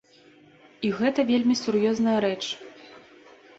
І 0.89 0.91
гэта 1.01 1.19
вельмі 1.33 1.55
сур'ёзная 1.63 2.17
рэч. 2.27 2.41